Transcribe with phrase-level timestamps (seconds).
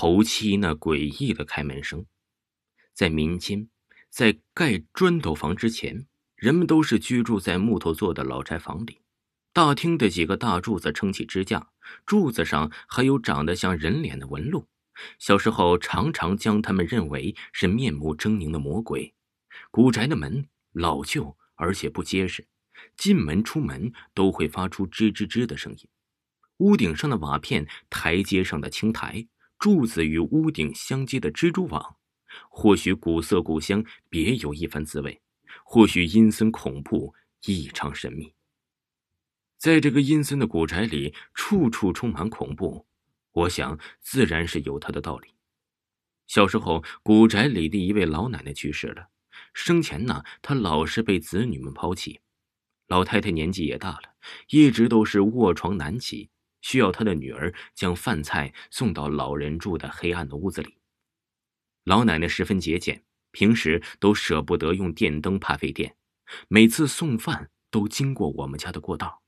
[0.00, 2.06] 头七那诡异的开门声，
[2.94, 3.68] 在民间，
[4.08, 9.02] 在盖砖头房之前，人们都是居住在木头做的老宅房里。
[9.52, 11.68] 大厅的几个大柱子撑起支架，
[12.06, 14.66] 柱子上还有长得像人脸的纹路。
[15.18, 19.12] 小时候常常将他们认为是面目狰狞的魔鬼。
[19.70, 22.48] 古宅的门老旧而且不结实，
[22.96, 25.86] 进门出门都会发出吱吱吱的声音。
[26.56, 29.28] 屋顶上的瓦片，台阶上的青苔。
[29.60, 31.96] 柱子与屋顶相接的蜘蛛网，
[32.48, 35.20] 或许古色古香，别有一番滋味；
[35.64, 38.32] 或许阴森恐怖，异常神秘。
[39.58, 42.86] 在这个阴森的古宅里，处处充满恐怖，
[43.32, 45.28] 我想自然是有它的道理。
[46.26, 49.10] 小时候，古宅里的一位老奶奶去世了，
[49.52, 52.20] 生前呢，她老是被子女们抛弃。
[52.86, 54.14] 老太太年纪也大了，
[54.48, 56.30] 一直都是卧床难起。
[56.60, 60.78] 需要他的女儿将饭菜送到老人住的黑暗的屋子里。
[61.84, 65.96] 老奶奶十分节俭，平时都舍不得用电灯，怕费电。
[66.48, 69.22] 每次送饭都经过我们家的过道，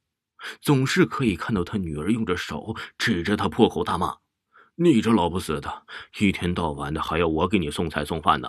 [0.61, 4.19] 总是可以看到他女儿用着手指着他破口大骂
[4.77, 5.87] ：“你这老不死的，
[6.21, 8.49] 一天到晚的还要我给你送菜送饭呢！”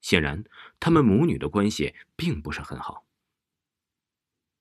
[0.00, 0.44] 显然，
[0.78, 3.06] 他们母女的关系并不是很好。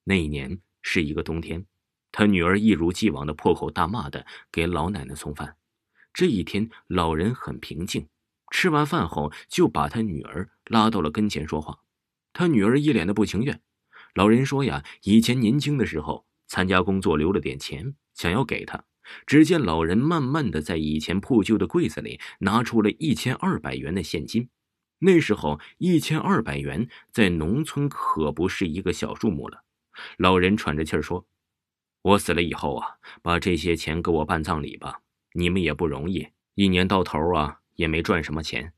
[0.05, 1.65] 那一年是一个冬天。
[2.13, 5.57] 他女儿一如既往的破口大骂的给老奶奶送饭。
[6.13, 8.07] 这一天，老人很平静，
[8.51, 11.79] 吃完饭后就把他女儿拉到了跟前说话。
[12.31, 13.59] 他女儿一脸的不情愿。
[14.13, 18.85] 老人说呀，以前年轻的时候参加工作留了点钱，想要给他。
[19.25, 24.49] 只见老人慢慢的在以前破旧的柜子里拿出了一千二百元的现金。
[24.99, 29.63] 那时候一千二百元在农村可不是一个小数目了。
[30.17, 31.25] 老人喘着气儿说。
[32.03, 34.99] 我死了以后啊，把这些钱给我办葬礼吧。
[35.33, 38.73] 你们也不容易，一年到头啊也没赚什么钱。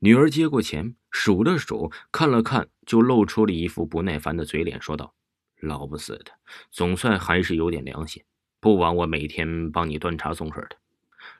[0.00, 5.14] 女儿接过钱，数了数，看了看，就露出了一副不耐烦的嘴脸，说道
[5.60, 6.32] ：“老不死的，
[6.70, 8.24] 总算还是有点良心，
[8.60, 10.76] 不枉我每天帮你端茶送水的。”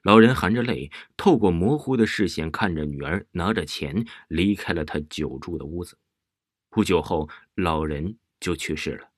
[0.04, 5.96] 老人含着泪，透过模糊的视线看着女儿拿着钱离开了他久住的屋子。
[6.68, 9.08] 不久后，老人就去世了。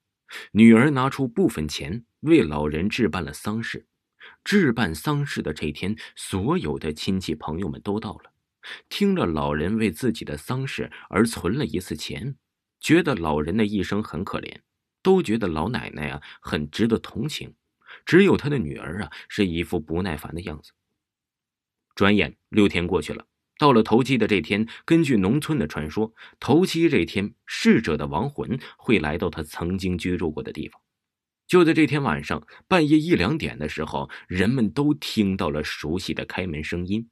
[0.52, 3.86] 女儿拿出部分钱为老人置办了丧事。
[4.44, 8.32] 置办丧事的这天，所有的亲戚朋友们都到了。
[8.88, 12.36] 听着老人为自己的丧事而存了一次钱，
[12.80, 14.60] 觉得老人的一生很可怜，
[15.02, 17.54] 都觉得老奶奶啊很值得同情。
[18.06, 20.72] 只有他的女儿啊是一副不耐烦的样子。
[21.94, 23.26] 转眼六天过去了。
[23.58, 30.80] 到了头七的这天，根据农村的传说，头七这天逝者的亡魂会来到他曾经居住过的地方。
[31.52, 37.10] 就在这天晚上半夜一两点的时候，人们都听到了熟悉的开门声音，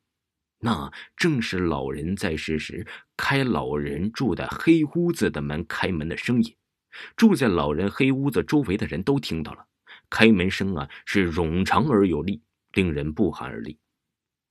[0.60, 2.86] 那正是老人在世时
[3.18, 6.56] 开老人住的黑屋子的门开门的声音。
[7.16, 9.66] 住在老人黑屋子周围的人都听到了，
[10.08, 12.40] 开门声啊是冗长而有力，
[12.72, 13.78] 令人不寒而栗。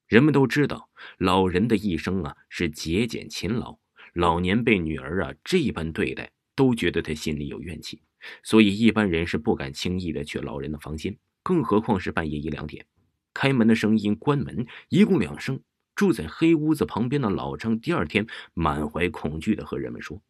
[0.05, 3.79] 人们都知道，老人的一生啊是节俭勤劳。
[4.13, 8.03] 老年被女儿啊这般对待，都觉得他心里有怨气，
[8.43, 12.85] 所以一般人是不敢轻易的去老人的房间，更何况是半夜一两点。
[13.33, 15.61] 开门的声音，关门，一共两声。
[15.95, 20.21] 住在黑屋子旁边的老张，第二天满怀恐惧的和人们说，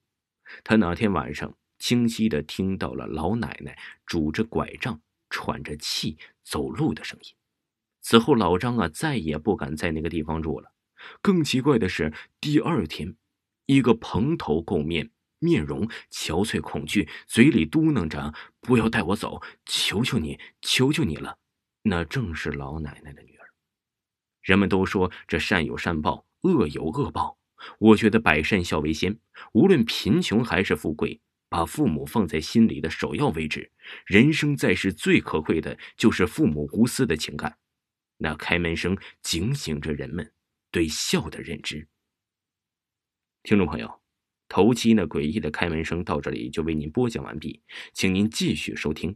[0.64, 3.78] 他那天晚上清晰的听到了老奶奶
[4.08, 7.34] 拄着拐杖、喘着气走路的声音。
[8.02, 10.74] 此后，老张啊再也不敢在那个地方住了。
[11.22, 12.12] 更奇怪的是，
[12.42, 13.16] 第二天，
[13.68, 21.38] 一个蓬头垢面、面容憔悴、恐惧，嘴里嘟囔着“不要带我走，求求你，求求你了”，
[21.84, 23.48] 那正是老奶奶的女儿。
[24.42, 27.38] 人们都说这善有善报，恶有恶报。
[27.78, 29.20] 我觉得百善孝为先，
[29.54, 31.20] 无论贫穷还是富贵，
[31.50, 33.72] 把父母放在心里的首要位置。
[34.06, 37.58] 人生在世最可贵的就是父母无私的情感。
[38.18, 40.34] 那开门声警醒着人们
[40.72, 41.88] 对孝的认知。
[43.44, 43.99] 听众朋友，
[44.50, 47.62] 头七那诡异的开门声到这里就为您播讲完毕，
[47.94, 49.16] 请您继续收听。